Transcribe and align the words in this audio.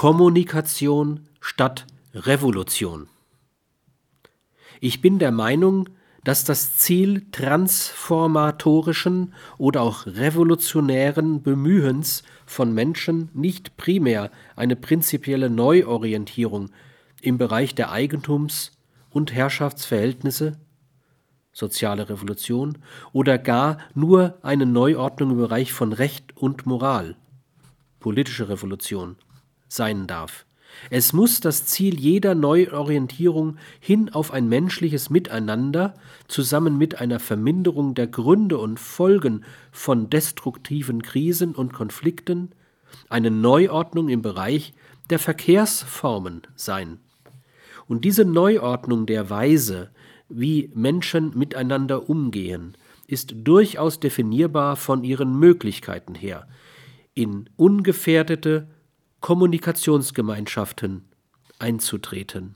Kommunikation 0.00 1.28
statt 1.42 1.84
Revolution. 2.14 3.08
Ich 4.80 5.02
bin 5.02 5.18
der 5.18 5.30
Meinung, 5.30 5.90
dass 6.24 6.44
das 6.44 6.78
Ziel 6.78 7.26
transformatorischen 7.32 9.34
oder 9.58 9.82
auch 9.82 10.06
revolutionären 10.06 11.42
Bemühens 11.42 12.22
von 12.46 12.72
Menschen 12.72 13.28
nicht 13.34 13.76
primär 13.76 14.30
eine 14.56 14.74
prinzipielle 14.74 15.50
Neuorientierung 15.50 16.70
im 17.20 17.36
Bereich 17.36 17.74
der 17.74 17.92
Eigentums- 17.92 18.70
und 19.10 19.34
Herrschaftsverhältnisse, 19.34 20.56
soziale 21.52 22.08
Revolution, 22.08 22.78
oder 23.12 23.36
gar 23.36 23.76
nur 23.92 24.38
eine 24.40 24.64
Neuordnung 24.64 25.32
im 25.32 25.36
Bereich 25.36 25.74
von 25.74 25.92
Recht 25.92 26.34
und 26.38 26.64
Moral, 26.64 27.16
politische 27.98 28.48
Revolution, 28.48 29.16
sein 29.70 30.06
darf. 30.06 30.44
Es 30.88 31.12
muss 31.12 31.40
das 31.40 31.66
Ziel 31.66 31.98
jeder 31.98 32.34
Neuorientierung 32.34 33.56
hin 33.80 34.08
auf 34.10 34.32
ein 34.32 34.48
menschliches 34.48 35.10
Miteinander 35.10 35.94
zusammen 36.28 36.78
mit 36.78 37.00
einer 37.00 37.18
Verminderung 37.18 37.94
der 37.94 38.06
Gründe 38.06 38.58
und 38.58 38.78
Folgen 38.78 39.44
von 39.72 40.10
destruktiven 40.10 41.02
Krisen 41.02 41.54
und 41.54 41.72
Konflikten, 41.72 42.50
eine 43.08 43.30
Neuordnung 43.30 44.08
im 44.08 44.22
Bereich 44.22 44.74
der 45.10 45.18
Verkehrsformen 45.18 46.42
sein. 46.54 46.98
Und 47.86 48.04
diese 48.04 48.24
Neuordnung 48.24 49.06
der 49.06 49.30
Weise, 49.30 49.90
wie 50.28 50.70
Menschen 50.74 51.36
miteinander 51.36 52.08
umgehen, 52.08 52.76
ist 53.06 53.34
durchaus 53.34 53.98
definierbar 53.98 54.76
von 54.76 55.02
ihren 55.02 55.36
Möglichkeiten 55.36 56.14
her, 56.14 56.46
in 57.14 57.50
ungefährdete 57.56 58.68
Kommunikationsgemeinschaften 59.20 61.04
einzutreten 61.58 62.54